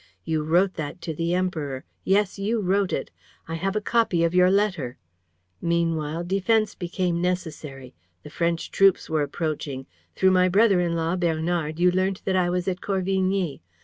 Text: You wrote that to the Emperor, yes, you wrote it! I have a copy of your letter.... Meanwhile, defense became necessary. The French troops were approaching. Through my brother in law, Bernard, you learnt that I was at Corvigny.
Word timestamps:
You 0.23 0.41
wrote 0.41 0.73
that 0.81 0.99
to 1.01 1.13
the 1.13 1.35
Emperor, 1.35 1.85
yes, 2.03 2.39
you 2.39 2.59
wrote 2.59 2.91
it! 2.91 3.11
I 3.47 3.53
have 3.53 3.75
a 3.75 3.79
copy 3.79 4.23
of 4.23 4.33
your 4.33 4.49
letter.... 4.49 4.97
Meanwhile, 5.61 6.23
defense 6.23 6.73
became 6.73 7.21
necessary. 7.21 7.93
The 8.23 8.31
French 8.31 8.71
troops 8.71 9.11
were 9.11 9.21
approaching. 9.21 9.85
Through 10.15 10.31
my 10.31 10.49
brother 10.49 10.79
in 10.79 10.95
law, 10.95 11.17
Bernard, 11.17 11.77
you 11.79 11.91
learnt 11.91 12.23
that 12.25 12.35
I 12.35 12.49
was 12.49 12.67
at 12.67 12.81
Corvigny. 12.81 13.61